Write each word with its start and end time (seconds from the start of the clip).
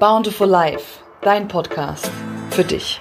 Bountiful 0.00 0.48
Life, 0.48 1.02
dein 1.22 1.48
Podcast 1.48 2.10
für 2.50 2.64
dich. 2.64 2.98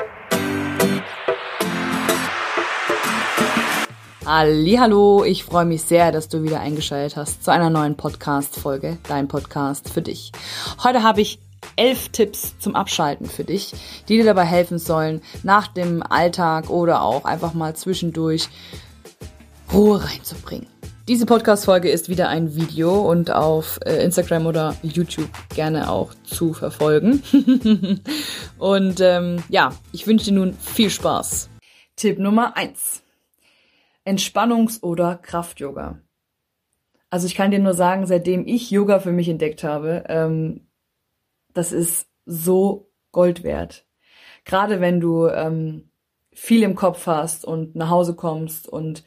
Hallo, 4.26 5.24
ich 5.24 5.44
freue 5.44 5.66
mich 5.66 5.84
sehr, 5.84 6.12
dass 6.12 6.28
du 6.28 6.44
wieder 6.44 6.60
eingeschaltet 6.60 7.16
hast 7.16 7.44
zu 7.44 7.52
einer 7.52 7.70
neuen 7.70 7.96
Podcast-Folge, 7.96 8.98
dein 9.08 9.28
Podcast 9.28 9.90
für 9.90 10.02
dich. 10.02 10.32
Heute 10.84 11.04
habe 11.04 11.22
ich 11.22 11.40
elf 11.76 12.10
Tipps 12.10 12.58
zum 12.60 12.76
Abschalten 12.76 13.28
für 13.28 13.44
dich, 13.44 13.74
die 14.10 14.18
dir 14.18 14.26
dabei 14.26 14.46
helfen 14.46 14.80
sollen, 14.80 15.22
nach 15.44 15.68
dem 15.68 16.04
Alltag 16.04 16.70
oder 16.70 17.02
auch 17.04 17.26
einfach 17.26 17.54
mal 17.54 17.76
zwischendurch 17.76 18.50
Ruhe 19.72 20.04
reinzubringen. 20.04 20.68
Diese 21.08 21.26
Podcast-Folge 21.26 21.90
ist 21.90 22.10
wieder 22.10 22.28
ein 22.28 22.54
Video 22.54 23.10
und 23.10 23.32
auf 23.32 23.80
äh, 23.86 24.04
Instagram 24.04 24.46
oder 24.46 24.76
YouTube 24.84 25.30
gerne 25.56 25.90
auch 25.90 26.14
zu 26.26 26.52
verfolgen. 26.52 27.24
und 28.58 29.00
ähm, 29.00 29.42
ja, 29.48 29.74
ich 29.94 30.06
wünsche 30.06 30.26
dir 30.26 30.34
nun 30.34 30.54
viel 30.54 30.90
Spaß. 30.90 31.50
Tipp 31.96 32.20
Nummer 32.20 32.58
eins: 32.58 33.04
Entspannungs- 34.06 34.84
oder 34.84 35.16
Kraft-Yoga. 35.16 36.02
Also 37.10 37.26
ich 37.26 37.36
kann 37.36 37.52
dir 37.52 37.60
nur 37.60 37.74
sagen, 37.74 38.06
seitdem 38.06 38.46
ich 38.46 38.70
Yoga 38.70 39.00
für 39.00 39.14
mich 39.14 39.30
entdeckt 39.30 39.64
habe, 39.64 40.04
ähm, 40.10 40.68
das 41.54 41.72
ist 41.72 42.10
so 42.26 42.92
Gold 43.14 43.44
wert. 43.44 43.86
Gerade 44.44 44.82
wenn 44.82 45.00
du 45.00 45.28
ähm, 45.28 45.90
viel 46.34 46.64
im 46.64 46.76
Kopf 46.76 47.08
hast 47.08 47.46
und 47.46 47.78
nach 47.78 47.90
Hause 47.90 48.14
kommst 48.14 48.68
und 48.68 49.06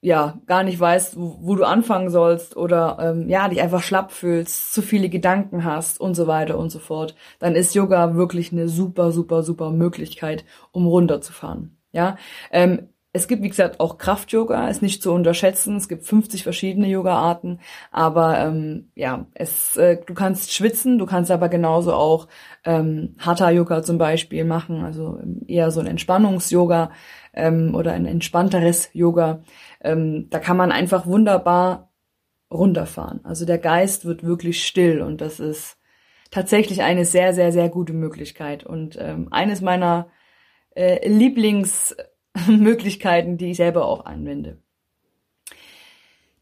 ja, 0.00 0.38
gar 0.46 0.62
nicht 0.62 0.78
weißt, 0.78 1.18
wo, 1.18 1.38
wo 1.40 1.54
du 1.56 1.64
anfangen 1.64 2.10
sollst 2.10 2.56
oder 2.56 2.98
ähm, 3.00 3.28
ja, 3.28 3.48
dich 3.48 3.60
einfach 3.60 3.82
schlapp 3.82 4.12
fühlst, 4.12 4.72
zu 4.72 4.82
viele 4.82 5.08
Gedanken 5.08 5.64
hast 5.64 6.00
und 6.00 6.14
so 6.14 6.26
weiter 6.26 6.58
und 6.58 6.70
so 6.70 6.78
fort, 6.78 7.14
dann 7.40 7.54
ist 7.56 7.74
Yoga 7.74 8.14
wirklich 8.14 8.52
eine 8.52 8.68
super, 8.68 9.10
super, 9.10 9.42
super 9.42 9.70
Möglichkeit, 9.70 10.44
um 10.72 10.86
runterzufahren. 10.86 11.76
Ja, 11.92 12.16
ähm, 12.52 12.88
es 13.12 13.26
gibt, 13.26 13.42
wie 13.42 13.48
gesagt, 13.48 13.80
auch 13.80 13.96
Kraft-Yoga, 13.96 14.68
ist 14.68 14.82
nicht 14.82 15.02
zu 15.02 15.12
unterschätzen. 15.12 15.76
Es 15.76 15.88
gibt 15.88 16.04
50 16.04 16.42
verschiedene 16.42 16.86
Yoga-Arten, 16.86 17.58
aber 17.90 18.38
ähm, 18.38 18.90
ja, 18.94 19.26
es, 19.34 19.76
äh, 19.78 19.98
du 20.04 20.12
kannst 20.14 20.52
schwitzen, 20.52 20.98
du 20.98 21.06
kannst 21.06 21.30
aber 21.30 21.48
genauso 21.48 21.94
auch 21.94 22.28
ähm, 22.64 23.14
Hatha-Yoga 23.18 23.82
zum 23.82 23.96
Beispiel 23.98 24.44
machen, 24.44 24.84
also 24.84 25.18
eher 25.46 25.70
so 25.70 25.80
ein 25.80 25.86
Entspannungs-Yoga 25.86 26.90
ähm, 27.38 27.74
oder 27.74 27.92
ein 27.92 28.04
entspannteres 28.04 28.90
Yoga. 28.92 29.40
Ähm, 29.80 30.28
da 30.30 30.40
kann 30.40 30.58
man 30.58 30.72
einfach 30.72 31.06
wunderbar 31.06 31.90
runterfahren. 32.50 33.20
Also 33.24 33.46
der 33.46 33.58
Geist 33.58 34.04
wird 34.04 34.24
wirklich 34.24 34.66
still 34.66 35.00
und 35.00 35.20
das 35.20 35.38
ist 35.40 35.78
tatsächlich 36.30 36.82
eine 36.82 37.04
sehr, 37.04 37.32
sehr, 37.32 37.52
sehr 37.52 37.68
gute 37.68 37.92
Möglichkeit. 37.92 38.64
Und 38.64 38.98
ähm, 39.00 39.28
eines 39.30 39.60
meiner 39.60 40.08
äh, 40.74 41.08
Lieblingsmöglichkeiten, 41.08 43.38
die 43.38 43.52
ich 43.52 43.56
selber 43.56 43.86
auch 43.86 44.04
anwende. 44.04 44.58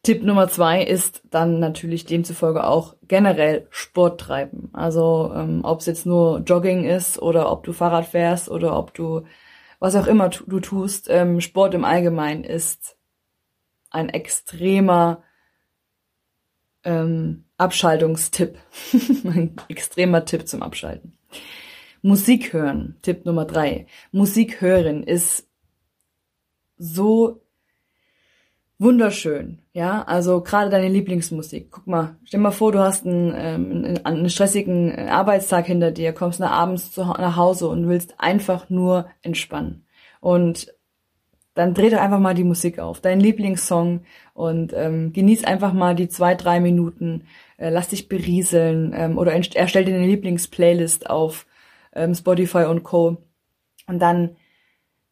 Tipp 0.02 0.22
Nummer 0.22 0.48
zwei 0.48 0.83
ist 0.84 1.22
dann 1.30 1.58
natürlich 1.58 2.05
demzufolge 2.05 2.64
auch 2.64 2.94
generell 3.08 3.67
Sport 3.70 4.20
treiben. 4.20 4.70
Also 4.72 5.33
ähm, 5.34 5.62
ob 5.64 5.80
es 5.80 5.86
jetzt 5.86 6.06
nur 6.06 6.42
Jogging 6.47 6.84
ist 6.84 7.20
oder 7.20 7.50
ob 7.50 7.64
du 7.64 7.72
Fahrrad 7.72 8.06
fährst 8.06 8.48
oder 8.48 8.78
ob 8.78 8.94
du 8.94 9.24
was 9.87 9.95
auch 9.95 10.09
immer 10.09 10.31
du 10.31 10.59
tust, 10.59 11.06
ähm, 11.09 11.41
Sport 11.41 11.75
im 11.75 11.84
Allgemeinen 11.84 12.42
ist 12.42 12.97
ein 13.91 14.09
extremer 14.09 15.23
ähm, 16.83 17.45
Abschaltungstipp. 17.56 18.59
ein 19.25 19.55
extremer 19.69 20.25
Tipp 20.25 20.48
zum 20.48 20.64
Abschalten. 20.64 21.17
Musik 22.03 22.53
hören, 22.53 22.97
Tipp 23.03 23.27
Nummer 23.27 23.45
drei. 23.45 23.87
Musik 24.11 24.61
hören 24.61 25.05
ist 25.05 25.48
so 26.77 27.45
wunderschön, 28.79 29.59
ja, 29.73 30.03
also 30.03 30.42
gerade 30.42 30.70
deine 30.70 30.89
Lieblingsmusik. 30.89 31.70
Guck 31.70 31.87
mal, 31.87 32.17
stell 32.25 32.41
mal 32.41 32.51
vor, 32.51 32.73
du 32.73 32.81
hast 32.81 33.07
einen, 33.07 33.35
ähm, 33.37 33.98
einen 34.05 34.31
stressigen 34.31 35.09
Arbeitstag 35.09 35.67
hinter 35.67 35.91
dir, 35.91 36.13
kommst 36.13 36.41
nach 36.41 36.51
abends 36.51 36.92
zu, 36.92 37.03
nach 37.03 37.36
Hause 37.36 37.69
und 37.69 37.89
willst 37.89 38.15
einfach 38.19 38.70
nur 38.70 39.07
entspannen. 39.23 39.86
Und 40.20 40.75
dann 41.57 41.73
dreh 41.73 41.89
doch 41.89 41.98
einfach 42.01 42.19
mal 42.19 42.35
die 42.35 42.45
Musik 42.45 42.79
auf, 42.79 43.01
deinen 43.01 43.20
Lieblingssong 43.20 44.03
und 44.35 44.73
ähm, 44.75 45.15
genieß 45.15 45.45
einfach 45.45 45.73
mal 45.73 45.95
die 45.95 46.09
zwei, 46.09 46.35
drei 46.35 46.61
Minuten, 46.61 47.25
äh, 47.57 47.70
lass 47.70 47.89
dich 47.89 48.09
berieseln 48.09 48.92
ähm, 48.95 49.17
oder 49.17 49.33
erstell 49.33 49.86
dir 49.86 49.95
eine 49.95 50.07
Lieblingsplaylist 50.07 51.09
auf 51.09 51.47
ähm, 51.95 52.15
Spotify 52.15 52.65
und 52.65 52.83
Co. 52.83 53.17
Und 53.86 54.01
dann 54.01 54.36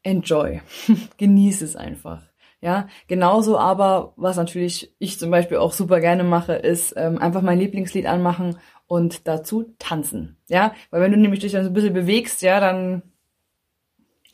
enjoy, 0.02 0.60
genieß 1.16 1.62
es 1.62 1.76
einfach. 1.76 2.22
Ja, 2.64 2.88
genauso 3.08 3.58
aber, 3.58 4.14
was 4.16 4.38
natürlich 4.38 4.90
ich 4.98 5.18
zum 5.18 5.30
Beispiel 5.30 5.58
auch 5.58 5.74
super 5.74 6.00
gerne 6.00 6.24
mache, 6.24 6.54
ist 6.54 6.94
ähm, 6.96 7.18
einfach 7.18 7.42
mein 7.42 7.58
Lieblingslied 7.58 8.06
anmachen 8.06 8.56
und 8.86 9.28
dazu 9.28 9.74
tanzen. 9.78 10.38
Ja, 10.48 10.74
weil 10.90 11.02
wenn 11.02 11.12
du 11.12 11.18
nämlich 11.18 11.40
dich 11.40 11.52
dann 11.52 11.64
so 11.64 11.68
ein 11.68 11.74
bisschen 11.74 11.92
bewegst, 11.92 12.40
ja, 12.40 12.60
dann 12.60 13.02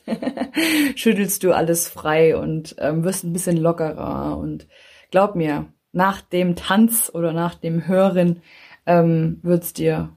schüttelst 0.95 1.43
du 1.43 1.53
alles 1.53 1.89
frei 1.89 2.37
und 2.37 2.77
ähm, 2.79 3.03
wirst 3.03 3.25
ein 3.25 3.33
bisschen 3.33 3.57
lockerer. 3.57 4.39
Und 4.39 4.69
glaub 5.11 5.35
mir, 5.35 5.67
nach 5.91 6.21
dem 6.21 6.55
Tanz 6.55 7.11
oder 7.13 7.33
nach 7.33 7.57
dem 7.57 7.89
Hören 7.89 8.43
ähm, 8.87 9.41
wird's 9.43 9.73
dir 9.73 10.11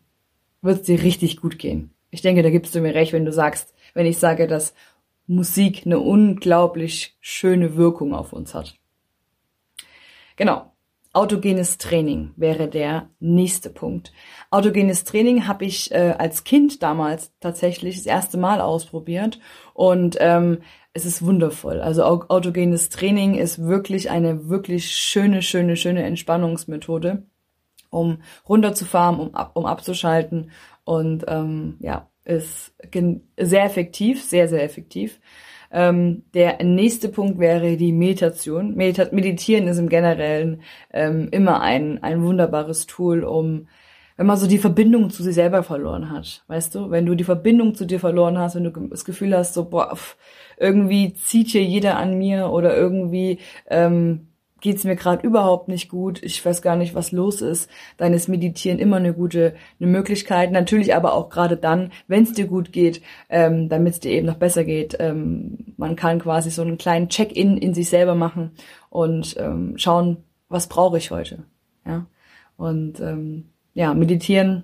wird's 0.61 0.83
dir 0.85 1.01
richtig 1.01 1.41
gut 1.41 1.57
gehen. 1.57 1.95
Ich 2.11 2.21
denke, 2.21 2.43
da 2.43 2.51
gibst 2.51 2.75
du 2.75 2.79
mir 2.79 2.93
recht, 2.93 3.11
wenn 3.11 3.25
du 3.25 3.31
sagst, 3.31 3.73
wenn 3.95 4.05
ich 4.05 4.19
sage, 4.19 4.45
dass 4.45 4.75
Musik 5.27 5.83
eine 5.85 5.99
unglaublich 5.99 7.17
schöne 7.21 7.75
Wirkung 7.75 8.13
auf 8.13 8.33
uns 8.33 8.53
hat. 8.53 8.75
Genau. 10.35 10.73
Autogenes 11.15 11.77
Training 11.77 12.31
wäre 12.37 12.67
der 12.67 13.07
nächste 13.19 13.69
Punkt. 13.69 14.11
Autogenes 14.49 15.03
Training 15.03 15.47
habe 15.47 15.63
ich 15.63 15.91
äh, 15.91 16.15
als 16.17 16.43
Kind 16.43 16.81
damals 16.81 17.31
tatsächlich 17.39 17.97
das 17.97 18.07
erste 18.07 18.39
Mal 18.39 18.59
ausprobiert 18.61 19.39
und 19.75 20.17
ähm, 20.19 20.63
es 20.93 21.05
ist 21.05 21.23
wundervoll. 21.23 21.81
Also 21.81 22.03
autogenes 22.03 22.89
Training 22.89 23.35
ist 23.35 23.63
wirklich 23.63 24.09
eine 24.09 24.49
wirklich 24.49 24.89
schöne, 24.89 25.43
schöne, 25.43 25.75
schöne 25.75 26.01
Entspannungsmethode, 26.01 27.27
um 27.91 28.23
runterzufahren, 28.49 29.19
um, 29.19 29.35
ab, 29.35 29.51
um 29.53 29.67
abzuschalten 29.67 30.49
und 30.83 31.25
ähm, 31.27 31.77
ja, 31.79 32.09
ist 32.25 32.73
sehr 33.37 33.63
effektiv, 33.63 34.23
sehr, 34.23 34.47
sehr 34.47 34.63
effektiv. 34.63 35.19
Ähm, 35.71 36.23
der 36.33 36.63
nächste 36.63 37.09
Punkt 37.09 37.39
wäre 37.39 37.77
die 37.77 37.91
Meditation. 37.91 38.75
Medita 38.75 39.07
Meditieren 39.11 39.67
ist 39.67 39.79
im 39.79 39.89
Generellen 39.89 40.61
ähm, 40.91 41.29
immer 41.31 41.61
ein, 41.61 42.01
ein 42.03 42.23
wunderbares 42.23 42.85
Tool, 42.85 43.23
um 43.23 43.67
wenn 44.15 44.27
man 44.27 44.37
so 44.37 44.47
die 44.47 44.59
Verbindung 44.59 45.09
zu 45.09 45.23
sich 45.23 45.33
selber 45.33 45.63
verloren 45.63 46.11
hat, 46.11 46.43
weißt 46.47 46.75
du, 46.75 46.91
wenn 46.91 47.05
du 47.05 47.15
die 47.15 47.23
Verbindung 47.23 47.73
zu 47.73 47.85
dir 47.85 47.99
verloren 47.99 48.37
hast, 48.37 48.55
wenn 48.55 48.63
du 48.63 48.69
das 48.69 49.05
Gefühl 49.05 49.35
hast, 49.35 49.55
so 49.55 49.65
boah, 49.69 49.97
irgendwie 50.57 51.15
zieht 51.15 51.49
hier 51.49 51.63
jeder 51.63 51.97
an 51.97 52.17
mir 52.17 52.49
oder 52.49 52.77
irgendwie 52.77 53.39
ähm, 53.67 54.27
geht 54.63 54.77
es 54.77 54.83
mir 54.83 54.95
gerade 54.95 55.27
überhaupt 55.27 55.67
nicht 55.67 55.89
gut, 55.89 56.23
ich 56.23 56.43
weiß 56.43 56.63
gar 56.63 56.75
nicht, 56.75 56.95
was 56.95 57.11
los 57.11 57.41
ist, 57.41 57.69
dann 57.97 58.13
ist 58.15 58.27
Meditieren 58.27 58.79
immer 58.79 58.97
eine 58.97 59.13
gute 59.13 59.53
eine 59.79 59.89
Möglichkeit. 59.91 60.51
Natürlich 60.51 60.95
aber 60.95 61.13
auch 61.13 61.29
gerade 61.29 61.55
dann, 61.55 61.91
wenn 62.07 62.23
es 62.23 62.33
dir 62.33 62.47
gut 62.47 62.71
geht, 62.71 63.03
ähm, 63.29 63.69
damit 63.69 63.93
es 63.93 63.99
dir 63.99 64.11
eben 64.11 64.25
noch 64.25 64.37
besser 64.37 64.63
geht. 64.63 64.97
Ähm, 64.99 65.75
man 65.77 65.95
kann 65.95 66.17
quasi 66.17 66.49
so 66.49 66.63
einen 66.63 66.79
kleinen 66.79 67.09
Check-in 67.09 67.57
in 67.57 67.75
sich 67.75 67.89
selber 67.89 68.15
machen 68.15 68.53
und 68.89 69.35
ähm, 69.37 69.73
schauen, 69.77 70.23
was 70.49 70.67
brauche 70.67 70.97
ich 70.97 71.11
heute. 71.11 71.43
Ja 71.85 72.07
und 72.57 72.99
ähm, 72.99 73.49
ja, 73.73 73.93
meditieren 73.93 74.63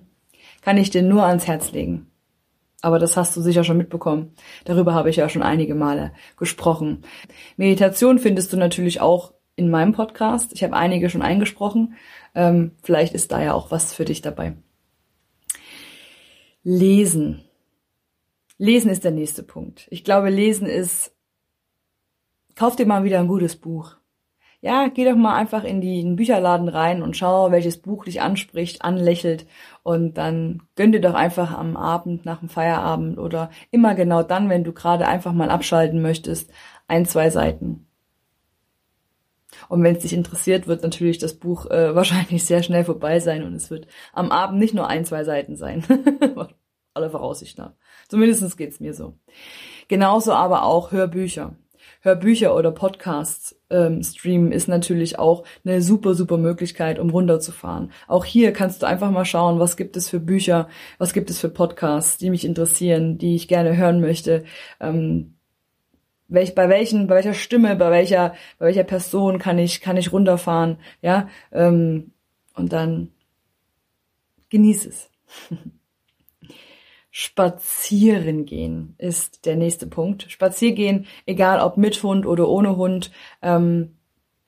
kann 0.61 0.77
ich 0.77 0.89
dir 0.89 1.01
nur 1.01 1.25
ans 1.25 1.47
Herz 1.47 1.71
legen. 1.71 2.07
Aber 2.81 2.97
das 2.97 3.17
hast 3.17 3.35
du 3.35 3.41
sicher 3.41 3.65
schon 3.65 3.77
mitbekommen. 3.77 4.33
Darüber 4.63 4.93
habe 4.93 5.09
ich 5.09 5.17
ja 5.17 5.27
schon 5.27 5.41
einige 5.41 5.75
Male 5.75 6.13
gesprochen. 6.37 7.03
Meditation 7.57 8.19
findest 8.19 8.53
du 8.53 8.57
natürlich 8.57 9.01
auch 9.01 9.33
in 9.59 9.69
meinem 9.69 9.91
Podcast. 9.91 10.53
Ich 10.53 10.63
habe 10.63 10.75
einige 10.75 11.09
schon 11.09 11.21
eingesprochen. 11.21 11.95
Ähm, 12.33 12.71
vielleicht 12.81 13.13
ist 13.13 13.33
da 13.33 13.43
ja 13.43 13.53
auch 13.53 13.71
was 13.71 13.93
für 13.93 14.05
dich 14.05 14.21
dabei. 14.21 14.53
Lesen. 16.63 17.43
Lesen 18.57 18.89
ist 18.89 19.03
der 19.03 19.11
nächste 19.11 19.43
Punkt. 19.43 19.87
Ich 19.91 20.05
glaube, 20.05 20.29
Lesen 20.29 20.65
ist, 20.65 21.13
kauf 22.55 22.77
dir 22.77 22.85
mal 22.85 23.03
wieder 23.03 23.19
ein 23.19 23.27
gutes 23.27 23.57
Buch. 23.57 23.97
Ja, 24.61 24.87
geh 24.87 25.03
doch 25.05 25.15
mal 25.15 25.35
einfach 25.35 25.65
in, 25.65 25.81
den 25.81 26.15
Bücherladen 26.15 26.69
rein 26.69 27.01
und 27.01 27.17
schau, 27.17 27.51
welches 27.51 27.81
Buch 27.81 28.05
dich 28.05 28.21
anspricht, 28.21 28.81
anlächelt 28.81 29.45
und 29.83 30.17
dann 30.17 30.63
gönn 30.75 30.91
dir 30.91 31.01
doch 31.01 31.13
einfach 31.13 31.57
am 31.57 31.77
Abend, 31.77 32.25
nach 32.25 32.39
dem 32.39 32.49
Feierabend 32.49 33.17
oder 33.17 33.51
immer 33.71 33.95
genau 33.95 34.23
dann, 34.23 34.49
wenn 34.49 34.65
du 34.65 34.73
gerade 34.73 35.07
einfach 35.07 35.31
mal 35.33 35.49
abschalten 35.49 36.01
möchtest, 36.01 36.51
ein, 36.87 37.05
zwei 37.05 37.29
Seiten 37.29 37.88
Und 39.67 39.83
wenn 39.83 39.95
es 39.95 40.03
dich 40.03 40.13
interessiert, 40.13 40.67
wird 40.67 40.83
natürlich 40.83 41.17
das 41.17 41.33
Buch 41.33 41.65
äh, 41.67 41.95
wahrscheinlich 41.95 42.45
sehr 42.45 42.63
schnell 42.63 42.83
vorbei 42.83 43.19
sein 43.19 43.43
und 43.43 43.53
es 43.53 43.69
wird 43.69 43.87
am 44.13 44.31
Abend 44.31 44.59
nicht 44.59 44.73
nur 44.73 44.87
ein, 44.87 45.05
zwei 45.05 45.23
Seiten 45.23 45.55
sein. 45.55 45.83
Alle 46.93 47.09
Voraussicht 47.09 47.57
nach. 47.57 47.73
Zumindest 48.07 48.57
geht's 48.57 48.79
mir 48.79 48.93
so. 48.93 49.17
Genauso 49.87 50.33
aber 50.33 50.63
auch 50.63 50.91
Hörbücher. 50.91 51.55
Hörbücher 52.01 52.55
oder 52.55 52.71
Podcasts 52.71 53.59
ähm, 53.69 54.01
streamen 54.03 54.51
ist 54.51 54.67
natürlich 54.67 55.19
auch 55.19 55.43
eine 55.65 55.81
super, 55.81 56.13
super 56.13 56.37
Möglichkeit, 56.37 56.97
um 56.97 57.09
runterzufahren. 57.09 57.91
Auch 58.07 58.25
hier 58.25 58.53
kannst 58.53 58.81
du 58.81 58.87
einfach 58.87 59.11
mal 59.11 59.25
schauen, 59.25 59.59
was 59.59 59.75
gibt 59.75 59.97
es 59.97 60.09
für 60.09 60.19
Bücher, 60.19 60.69
was 60.97 61.13
gibt 61.13 61.29
es 61.29 61.39
für 61.39 61.49
Podcasts, 61.49 62.17
die 62.17 62.29
mich 62.29 62.45
interessieren, 62.45 63.17
die 63.17 63.35
ich 63.35 63.47
gerne 63.47 63.75
hören 63.75 63.99
möchte. 63.99 64.43
Ähm, 64.79 65.38
welch, 66.29 66.55
bei 66.55 66.69
welchen, 66.69 67.07
bei 67.07 67.15
welcher 67.15 67.33
Stimme, 67.33 67.75
bei 67.75 67.91
welcher, 67.91 68.35
bei 68.57 68.67
welcher 68.67 68.83
Person 68.83 69.39
kann 69.39 69.59
ich, 69.59 69.81
kann 69.81 69.97
ich 69.97 70.13
runterfahren, 70.13 70.77
ja, 71.01 71.27
ähm, 71.51 72.11
und 72.55 72.73
dann 72.73 73.11
genieß 74.49 74.85
es. 74.85 75.09
Spazieren 77.11 78.45
gehen 78.45 78.93
ist 78.99 79.45
der 79.45 79.55
nächste 79.55 79.87
Punkt. 79.87 80.27
Spaziergehen, 80.29 81.07
egal 81.25 81.59
ob 81.59 81.75
mit 81.75 82.01
Hund 82.03 82.25
oder 82.25 82.47
ohne 82.47 82.77
Hund. 82.77 83.11
Ähm, 83.41 83.95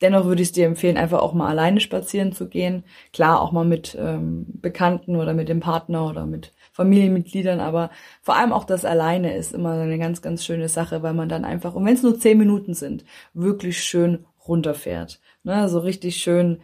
dennoch 0.02 0.26
würde 0.26 0.42
ich 0.44 0.50
es 0.50 0.54
dir 0.54 0.68
empfehlen, 0.68 0.98
einfach 0.98 1.22
auch 1.22 1.34
mal 1.34 1.48
alleine 1.48 1.80
spazieren 1.80 2.34
zu 2.34 2.48
gehen. 2.48 2.84
Klar, 3.14 3.42
auch 3.42 3.52
mal 3.52 3.66
mit 3.66 3.98
ähm, 4.00 4.46
Bekannten 4.48 5.16
oder 5.16 5.34
mit 5.34 5.50
dem 5.50 5.60
Partner 5.60 6.08
oder 6.08 6.26
mit 6.26 6.54
Familienmitgliedern, 6.72 7.60
aber 7.60 7.90
vor 8.22 8.36
allem 8.36 8.54
auch 8.54 8.64
das 8.64 8.86
alleine 8.86 9.36
ist 9.36 9.54
immer 9.54 9.74
eine 9.74 10.00
ganz, 10.00 10.22
ganz 10.22 10.46
schöne 10.46 10.70
Sache, 10.70 11.04
weil 11.04 11.14
man 11.14 11.30
dann 11.30 11.46
einfach, 11.46 11.76
und 11.76 11.86
wenn 11.86 11.94
es 11.94 12.04
nur 12.04 12.20
zehn 12.20 12.38
Minuten 12.38 12.74
sind, 12.74 13.04
wirklich 13.34 13.84
schön 13.84 14.26
runterfährt. 14.48 15.20
Ne? 15.44 15.68
So 15.70 15.80
richtig 15.80 16.18
schön 16.18 16.62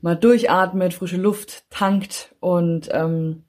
mal 0.00 0.16
durchatmet, 0.16 0.94
frische 0.94 1.16
Luft 1.16 1.64
tankt 1.70 2.34
und 2.40 2.88
ähm, 2.92 3.44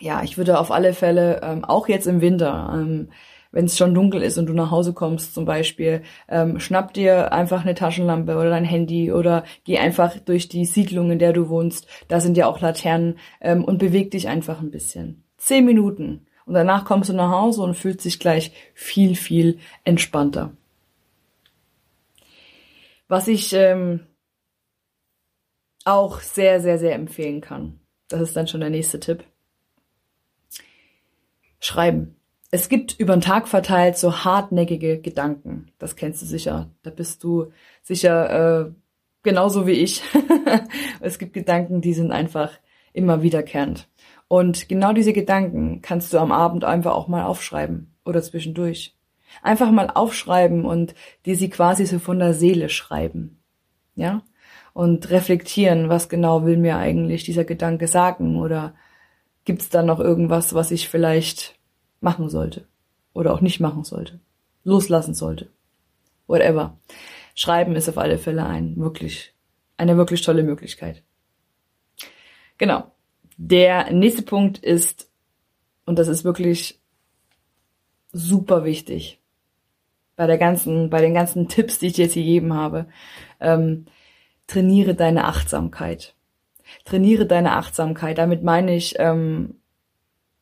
ja, 0.00 0.22
ich 0.22 0.36
würde 0.36 0.58
auf 0.58 0.70
alle 0.70 0.92
Fälle, 0.92 1.40
ähm, 1.42 1.64
auch 1.64 1.88
jetzt 1.88 2.06
im 2.06 2.20
Winter, 2.20 2.72
ähm, 2.74 3.10
wenn 3.52 3.66
es 3.66 3.78
schon 3.78 3.94
dunkel 3.94 4.22
ist 4.22 4.36
und 4.36 4.46
du 4.46 4.52
nach 4.52 4.72
Hause 4.72 4.92
kommst 4.92 5.34
zum 5.34 5.44
Beispiel, 5.44 6.02
ähm, 6.28 6.58
schnapp 6.58 6.92
dir 6.92 7.32
einfach 7.32 7.62
eine 7.62 7.76
Taschenlampe 7.76 8.34
oder 8.36 8.50
dein 8.50 8.64
Handy 8.64 9.12
oder 9.12 9.44
geh 9.62 9.78
einfach 9.78 10.18
durch 10.18 10.48
die 10.48 10.64
Siedlung, 10.64 11.12
in 11.12 11.20
der 11.20 11.32
du 11.32 11.48
wohnst. 11.48 11.86
Da 12.08 12.20
sind 12.20 12.36
ja 12.36 12.46
auch 12.46 12.60
Laternen 12.60 13.18
ähm, 13.40 13.64
und 13.64 13.78
beweg 13.78 14.10
dich 14.10 14.28
einfach 14.28 14.60
ein 14.60 14.72
bisschen. 14.72 15.23
Zehn 15.44 15.66
Minuten. 15.66 16.26
Und 16.46 16.54
danach 16.54 16.86
kommst 16.86 17.10
du 17.10 17.12
nach 17.12 17.30
Hause 17.30 17.60
und 17.60 17.74
fühlst 17.74 18.06
dich 18.06 18.18
gleich 18.18 18.52
viel, 18.72 19.14
viel 19.14 19.58
entspannter. 19.84 20.56
Was 23.08 23.28
ich 23.28 23.52
ähm, 23.52 24.00
auch 25.84 26.20
sehr, 26.20 26.62
sehr, 26.62 26.78
sehr 26.78 26.94
empfehlen 26.94 27.42
kann. 27.42 27.78
Das 28.08 28.22
ist 28.22 28.34
dann 28.34 28.48
schon 28.48 28.62
der 28.62 28.70
nächste 28.70 29.00
Tipp 29.00 29.22
Schreiben. 31.60 32.16
Es 32.50 32.70
gibt 32.70 32.98
über 32.98 33.14
den 33.14 33.20
Tag 33.20 33.46
verteilt 33.46 33.98
so 33.98 34.24
hartnäckige 34.24 34.98
Gedanken. 34.98 35.72
Das 35.78 35.94
kennst 35.94 36.22
du 36.22 36.26
sicher. 36.26 36.70
Da 36.82 36.88
bist 36.88 37.22
du 37.22 37.52
sicher 37.82 38.62
äh, 38.62 38.72
genauso 39.22 39.66
wie 39.66 39.72
ich. 39.72 40.02
es 41.00 41.18
gibt 41.18 41.34
Gedanken, 41.34 41.82
die 41.82 41.92
sind 41.92 42.12
einfach 42.12 42.50
immer 42.94 43.22
wiederkehrend. 43.22 43.88
Und 44.34 44.68
genau 44.68 44.92
diese 44.92 45.12
Gedanken 45.12 45.80
kannst 45.82 46.12
du 46.12 46.18
am 46.18 46.32
Abend 46.32 46.64
einfach 46.64 46.92
auch 46.94 47.08
mal 47.08 47.24
aufschreiben 47.24 47.94
oder 48.04 48.22
zwischendurch. 48.22 48.96
Einfach 49.42 49.70
mal 49.70 49.90
aufschreiben 49.90 50.64
und 50.64 50.94
dir 51.26 51.36
sie 51.36 51.50
quasi 51.50 51.86
so 51.86 51.98
von 51.98 52.18
der 52.18 52.34
Seele 52.34 52.68
schreiben. 52.68 53.42
Ja? 53.94 54.22
Und 54.72 55.10
reflektieren, 55.10 55.88
was 55.88 56.08
genau 56.08 56.44
will 56.44 56.56
mir 56.56 56.76
eigentlich 56.76 57.24
dieser 57.24 57.44
Gedanke 57.44 57.86
sagen 57.86 58.36
oder 58.36 58.74
Gibt 59.44 59.60
es 59.60 59.68
da 59.68 59.82
noch 59.82 60.00
irgendwas, 60.00 60.54
was 60.54 60.70
ich 60.70 60.88
vielleicht 60.88 61.58
machen 62.00 62.30
sollte 62.30 62.66
oder 63.12 63.34
auch 63.34 63.42
nicht 63.42 63.60
machen 63.60 63.84
sollte, 63.84 64.20
loslassen 64.64 65.14
sollte, 65.14 65.50
whatever. 66.26 66.78
Schreiben 67.34 67.76
ist 67.76 67.88
auf 67.88 67.98
alle 67.98 68.18
Fälle 68.18 68.46
ein 68.46 68.76
wirklich 68.76 69.34
eine 69.76 69.96
wirklich 69.96 70.22
tolle 70.22 70.42
Möglichkeit. 70.42 71.02
Genau. 72.56 72.90
Der 73.36 73.92
nächste 73.92 74.22
Punkt 74.22 74.58
ist 74.58 75.10
und 75.86 75.98
das 75.98 76.08
ist 76.08 76.24
wirklich 76.24 76.80
super 78.12 78.64
wichtig 78.64 79.20
bei 80.16 80.26
der 80.26 80.38
ganzen, 80.38 80.90
bei 80.90 81.00
den 81.00 81.14
ganzen 81.14 81.48
Tipps, 81.48 81.78
die 81.78 81.88
ich 81.88 81.92
dir 81.94 82.04
jetzt 82.04 82.14
gegeben 82.14 82.54
habe. 82.54 82.86
Ähm, 83.40 83.86
trainiere 84.46 84.94
deine 84.94 85.24
Achtsamkeit 85.24 86.14
trainiere 86.84 87.26
deine 87.26 87.52
Achtsamkeit. 87.52 88.18
Damit 88.18 88.42
meine 88.42 88.74
ich, 88.74 88.98
ähm, 88.98 89.60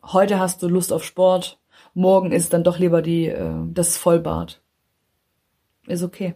heute 0.03 0.39
hast 0.39 0.63
du 0.63 0.69
Lust 0.69 0.93
auf 0.93 1.05
Sport, 1.05 1.61
morgen 1.95 2.33
ist 2.33 2.53
dann 2.53 2.65
doch 2.65 2.79
lieber 2.79 3.03
die, 3.03 3.27
äh, 3.27 3.55
das 3.73 3.97
Vollbad. 3.97 4.61
Ist 5.87 6.03
okay. 6.03 6.35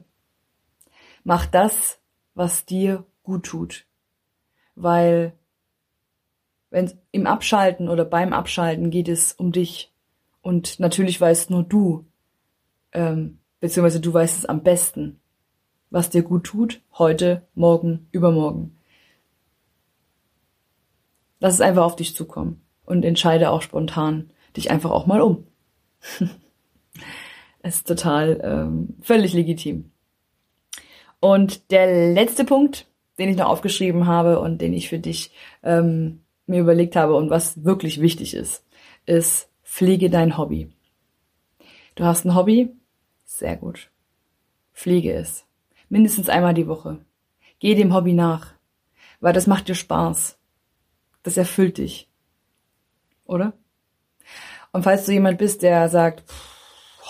Mach 1.24 1.46
das, 1.46 2.00
was 2.34 2.66
dir 2.66 3.04
gut 3.22 3.46
tut. 3.46 3.86
Weil 4.74 5.32
wenn 6.76 6.93
im 7.11 7.26
Abschalten 7.26 7.88
oder 7.88 8.05
beim 8.05 8.34
Abschalten 8.34 8.90
geht 8.90 9.08
es 9.08 9.32
um 9.32 9.50
dich. 9.50 9.94
Und 10.43 10.78
natürlich 10.78 11.19
weißt 11.19 11.49
nur 11.49 11.62
du, 11.62 12.05
ähm, 12.93 13.38
beziehungsweise 13.61 13.99
du 13.99 14.12
weißt 14.12 14.37
es 14.37 14.44
am 14.44 14.62
besten, 14.62 15.19
was 15.88 16.11
dir 16.11 16.20
gut 16.20 16.44
tut, 16.44 16.82
heute, 16.93 17.46
morgen, 17.55 18.08
übermorgen. 18.12 18.76
Lass 21.40 21.55
es 21.55 21.62
einfach 21.62 21.82
auf 21.82 21.96
dich 21.96 22.14
zukommen 22.14 22.61
und 22.84 23.06
entscheide 23.06 23.49
auch 23.49 23.62
spontan 23.62 24.28
dich 24.55 24.70
einfach 24.70 24.90
auch 24.90 25.06
mal 25.06 25.23
um. 25.23 25.46
ist 27.62 27.88
total 27.88 28.38
ähm, 28.44 28.96
völlig 29.00 29.32
legitim. 29.32 29.93
Und 31.20 31.70
der 31.70 32.12
letzte 32.12 32.44
Punkt, 32.44 32.87
den 33.19 33.31
ich 33.31 33.38
noch 33.38 33.49
aufgeschrieben 33.49 34.06
habe 34.06 34.40
und 34.40 34.61
den 34.61 34.75
ich 34.75 34.90
für 34.90 34.99
dich 34.99 35.32
ähm, 35.62 36.20
mir 36.46 36.60
überlegt 36.60 36.96
habe 36.96 37.14
und 37.14 37.31
was 37.31 37.64
wirklich 37.64 38.00
wichtig 38.00 38.34
ist, 38.34 38.64
ist 39.04 39.50
pflege 39.62 40.10
dein 40.10 40.38
Hobby. 40.38 40.70
Du 41.94 42.04
hast 42.04 42.25
ein 42.25 42.34
Hobby? 42.34 42.75
Sehr 43.25 43.56
gut. 43.56 43.90
Pflege 44.72 45.14
es. 45.14 45.46
Mindestens 45.88 46.28
einmal 46.28 46.54
die 46.54 46.69
Woche. 46.69 47.04
Geh 47.58 47.75
dem 47.75 47.94
Hobby 47.94 48.12
nach, 48.12 48.54
weil 49.20 49.32
das 49.32 49.46
macht 49.46 49.69
dir 49.69 49.75
Spaß. 49.75 50.38
Das 51.22 51.37
erfüllt 51.37 51.78
dich. 51.78 52.10
Oder? 53.25 53.54
Und 54.73 54.82
falls 54.82 55.06
du 55.06 55.12
jemand 55.12 55.38
bist, 55.38 55.62
der 55.62 55.88
sagt, 55.88 56.25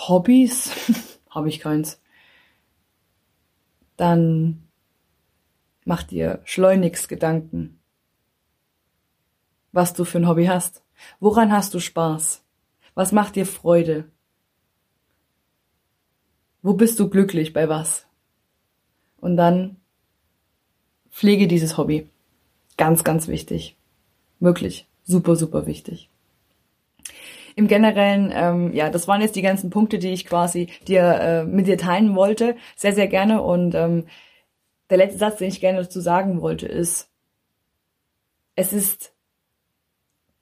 Hobbys, 0.07 0.71
habe 1.29 1.49
ich 1.49 1.59
keins, 1.59 2.01
dann 3.97 4.67
mach 5.83 6.03
dir 6.03 6.41
schleunigst 6.45 7.09
Gedanken, 7.09 7.79
was 9.71 9.93
du 9.93 10.05
für 10.05 10.19
ein 10.19 10.27
Hobby 10.27 10.45
hast. 10.45 10.83
Woran 11.19 11.51
hast 11.51 11.73
du 11.73 11.79
Spaß? 11.79 12.43
Was 12.95 13.11
macht 13.11 13.35
dir 13.35 13.45
Freude? 13.45 14.05
Wo 16.61 16.73
bist 16.73 16.99
du 16.99 17.09
glücklich 17.09 17.53
bei 17.53 17.69
was? 17.69 18.07
Und 19.19 19.37
dann 19.37 19.77
pflege 21.09 21.47
dieses 21.47 21.77
Hobby. 21.77 22.09
Ganz, 22.77 23.03
ganz 23.03 23.27
wichtig. 23.27 23.77
Wirklich 24.39 24.87
super, 25.07 25.35
super 25.35 25.65
wichtig. 25.65 26.09
Im 27.55 27.67
Generellen, 27.67 28.31
ähm, 28.35 28.73
ja, 28.73 28.91
das 28.91 29.07
waren 29.07 29.21
jetzt 29.21 29.35
die 29.35 29.41
ganzen 29.41 29.71
Punkte, 29.71 29.97
die 29.97 30.09
ich 30.09 30.27
quasi 30.27 30.67
dir 30.87 31.01
äh, 31.01 31.43
mit 31.45 31.65
dir 31.65 31.77
teilen 31.77 32.15
wollte. 32.15 32.55
Sehr, 32.75 32.93
sehr 32.93 33.07
gerne. 33.07 33.41
Und 33.41 33.73
ähm, 33.73 34.05
der 34.91 34.97
letzte 34.97 35.17
Satz, 35.17 35.39
den 35.39 35.47
ich 35.47 35.59
gerne 35.59 35.79
dazu 35.79 35.99
sagen 35.99 36.41
wollte, 36.41 36.67
ist, 36.67 37.09
es 38.55 38.73
ist 38.73 39.13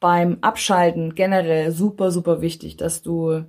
beim 0.06 0.38
Abschalten 0.42 1.16
generell 1.16 1.72
super, 1.72 2.12
super 2.12 2.40
wichtig, 2.40 2.78
dass 2.78 3.02
du 3.02 3.44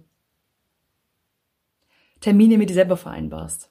Termine 2.20 2.56
mit 2.56 2.70
dir 2.70 2.74
selber 2.74 2.96
vereinbarst. 2.96 3.70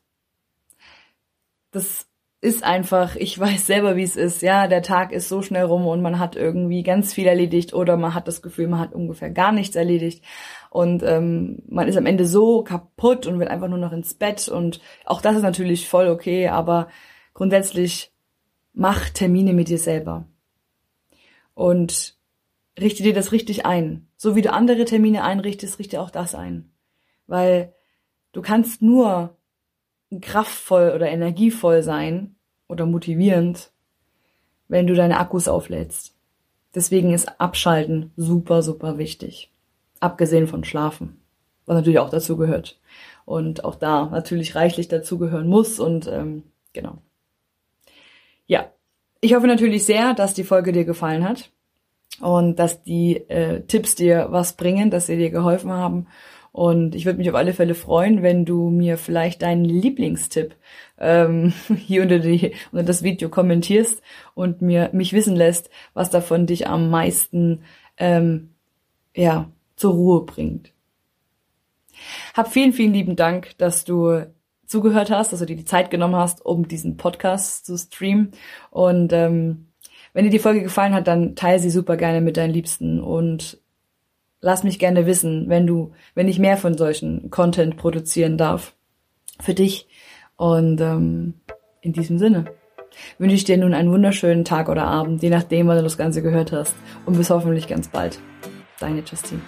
Das 1.72 2.08
ist 2.42 2.64
einfach, 2.64 3.16
ich 3.16 3.40
weiß 3.40 3.66
selber, 3.66 3.96
wie 3.96 4.04
es 4.04 4.16
ist. 4.16 4.44
Ja, 4.44 4.68
der 4.68 4.84
Tag 4.84 5.14
ist 5.14 5.30
so 5.30 5.42
schnell 5.42 5.64
rum 5.64 5.88
und 5.88 6.04
man 6.04 6.20
hat 6.20 6.36
irgendwie 6.36 6.84
ganz 6.84 7.12
viel 7.12 7.26
erledigt 7.26 7.74
oder 7.74 7.98
man 7.98 8.14
hat 8.14 8.28
das 8.28 8.44
Gefühl, 8.44 8.68
man 8.68 8.82
hat 8.82 8.94
ungefähr 8.94 9.32
gar 9.32 9.52
nichts 9.52 9.76
erledigt 9.76 10.24
und 10.70 11.02
ähm, 11.02 11.64
man 11.68 11.88
ist 11.88 11.98
am 11.98 12.06
Ende 12.06 12.28
so 12.28 12.64
kaputt 12.64 13.26
und 13.26 13.40
will 13.40 13.48
einfach 13.48 13.68
nur 13.68 13.80
noch 13.80 13.94
ins 13.94 14.14
Bett 14.14 14.48
und 14.48 14.80
auch 15.06 15.22
das 15.22 15.38
ist 15.38 15.42
natürlich 15.42 15.90
voll 15.90 16.08
okay, 16.08 16.50
aber 16.50 16.90
grundsätzlich 17.34 18.14
mach 18.74 19.10
Termine 19.10 19.54
mit 19.54 19.70
dir 19.70 19.80
selber 19.80 20.28
und 21.56 22.15
richte 22.80 23.04
dir 23.04 23.14
das 23.14 23.32
richtig 23.32 23.66
ein. 23.66 24.08
So 24.18 24.36
wie 24.36 24.42
du 24.42 24.52
andere 24.52 24.86
Termine 24.86 25.24
einrichtest, 25.24 25.80
richte 25.80 26.02
auch 26.02 26.10
das 26.10 26.36
ein, 26.36 26.72
weil 27.28 27.74
du 28.32 28.42
kannst 28.42 28.82
nur 28.82 29.38
kraftvoll 30.22 30.92
oder 30.96 31.10
energievoll 31.10 31.84
sein 31.84 32.36
oder 32.68 32.86
motivierend, 32.86 33.72
wenn 34.68 34.88
du 34.88 34.94
deine 34.94 35.20
Akkus 35.20 35.48
auflädst. 35.48 36.16
Deswegen 36.74 37.14
ist 37.14 37.40
Abschalten 37.40 38.12
super, 38.18 38.62
super 38.62 38.98
wichtig. 38.98 39.52
Abgesehen 40.00 40.48
von 40.48 40.64
Schlafen, 40.64 41.22
was 41.66 41.76
natürlich 41.76 42.00
auch 42.00 42.10
dazu 42.10 42.36
gehört. 42.38 42.80
Und 43.24 43.64
auch 43.64 43.76
da 43.76 44.08
natürlich 44.08 44.56
reichlich 44.56 44.88
dazugehören 44.88 45.48
muss 45.48 45.80
und 45.80 46.08
ähm, 46.08 46.44
genau. 46.74 46.98
Ja, 48.46 48.70
ich 49.22 49.34
hoffe 49.34 49.48
natürlich 49.48 49.86
sehr, 49.86 50.14
dass 50.14 50.34
die 50.34 50.44
Folge 50.44 50.72
dir 50.72 50.86
gefallen 50.86 51.28
hat 51.28 51.50
und 52.22 52.60
dass 52.60 52.84
die 52.84 53.18
äh, 53.30 53.62
Tipps 53.62 53.96
dir 53.96 54.28
was 54.30 54.54
bringen, 54.54 54.90
dass 54.90 55.08
sie 55.08 55.18
dir 55.18 55.30
geholfen 55.30 55.72
haben. 55.72 56.08
Und 56.52 56.96
ich 56.96 57.06
würde 57.06 57.18
mich 57.18 57.30
auf 57.30 57.36
alle 57.36 57.54
Fälle 57.54 57.76
freuen, 57.76 58.24
wenn 58.24 58.46
du 58.46 58.70
mir 58.70 58.98
vielleicht 58.98 59.42
deinen 59.42 59.66
Lieblingstipp 59.66 60.56
ähm, 60.98 61.54
hier 61.76 62.02
unter, 62.02 62.20
die, 62.20 62.54
unter 62.72 62.86
das 62.86 63.04
Video 63.04 63.28
kommentierst 63.28 64.02
und 64.36 64.62
mir 64.62 64.90
mich 64.94 65.12
wissen 65.12 65.36
lässt, 65.36 65.70
was 65.94 66.10
davon 66.10 66.46
dich 66.48 66.68
am 66.68 66.90
meisten 66.90 67.64
ähm, 67.98 68.52
ja 69.14 69.50
zur 69.76 69.94
Ruhe 69.94 70.26
bringt. 70.26 70.72
Hab 72.34 72.52
vielen, 72.52 72.74
vielen 72.74 72.94
lieben 72.94 73.16
Dank, 73.16 73.58
dass 73.58 73.84
du 73.84 74.26
zugehört 74.66 75.12
hast, 75.12 75.32
dass 75.32 75.40
du 75.40 75.46
dir 75.46 75.56
die 75.56 75.66
Zeit 75.66 75.90
genommen 75.92 76.16
hast, 76.16 76.46
um 76.46 76.68
diesen 76.68 76.98
Podcast 76.98 77.66
zu 77.66 77.78
streamen. 77.78 78.32
Und 78.72 79.14
ähm, 79.14 79.65
wenn 80.16 80.24
dir 80.24 80.32
die 80.32 80.40
Folge 80.40 80.64
gefallen 80.64 80.94
hat, 80.94 81.08
dann 81.08 81.36
teile 81.36 81.60
sie 81.60 81.70
super 81.70 81.98
gerne 81.98 82.22
mit 82.22 82.38
deinen 82.38 82.54
Liebsten 82.54 83.02
und 83.02 83.60
lass 84.40 84.64
mich 84.64 84.80
gerne 84.80 85.06
wissen, 85.06 85.50
wenn 85.50 85.68
du, 85.68 85.92
wenn 86.16 86.30
ich 86.30 86.40
mehr 86.40 86.56
von 86.56 86.78
solchen 86.78 87.30
Content 87.30 87.76
produzieren 87.76 88.38
darf 88.38 88.74
für 89.42 89.54
dich. 89.54 89.90
Und 90.38 90.80
ähm, 90.80 91.34
in 91.82 91.92
diesem 91.92 92.18
Sinne 92.18 92.46
wünsche 93.18 93.36
ich 93.36 93.44
dir 93.44 93.58
nun 93.58 93.74
einen 93.74 93.92
wunderschönen 93.92 94.46
Tag 94.46 94.70
oder 94.70 94.86
Abend, 94.86 95.22
je 95.22 95.30
nachdem, 95.30 95.68
wann 95.68 95.78
du 95.78 95.84
das 95.84 95.98
Ganze 95.98 96.22
gehört 96.22 96.54
hast. 96.54 96.76
Und 97.06 97.18
bis 97.18 97.30
hoffentlich 97.30 97.68
ganz 97.68 97.90
bald. 97.90 98.18
Deine 98.80 99.02
Justine. 99.02 99.42